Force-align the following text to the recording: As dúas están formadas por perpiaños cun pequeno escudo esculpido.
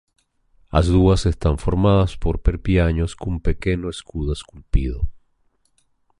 As 0.79 0.85
dúas 0.95 1.21
están 1.33 1.55
formadas 1.65 2.11
por 2.23 2.35
perpiaños 2.47 3.11
cun 3.21 3.35
pequeno 3.47 3.85
escudo 3.95 4.31
esculpido. 4.37 4.99